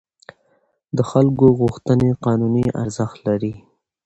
[0.97, 3.53] د خلکو غوښتنې قانوني ارزښت لري.